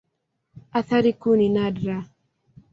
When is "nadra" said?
1.49-2.03